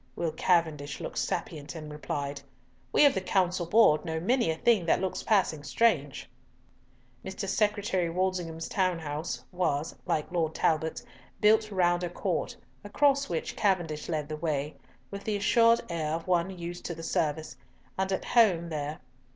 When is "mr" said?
7.23-7.47